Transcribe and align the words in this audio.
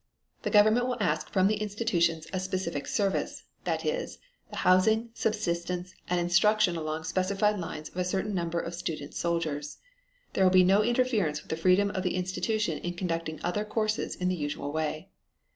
The 0.41 0.49
government 0.49 0.87
will 0.87 0.97
ask 0.99 1.29
from 1.29 1.45
the 1.45 1.57
institutions 1.61 2.25
a 2.33 2.39
specific 2.39 2.87
service; 2.87 3.43
that 3.65 3.85
is, 3.85 4.17
the 4.49 4.55
housing, 4.55 5.11
subsistence, 5.13 5.93
and 6.09 6.19
instruction 6.19 6.75
along 6.75 7.03
specified 7.03 7.59
lines 7.59 7.89
of 7.89 7.97
a 7.97 8.03
certain 8.03 8.33
number 8.33 8.59
of 8.59 8.73
student 8.73 9.13
soldiers. 9.13 9.77
There 10.33 10.43
will 10.43 10.49
be 10.49 10.63
no 10.63 10.81
interference 10.81 11.43
with 11.43 11.51
the 11.51 11.55
freedom 11.55 11.91
of 11.91 12.01
the 12.01 12.15
institution 12.15 12.79
in 12.79 12.95
conducting 12.95 13.39
other 13.43 13.63
courses 13.63 14.15
in 14.15 14.27
the 14.27 14.33
usual 14.35 14.71
way. 14.71 15.11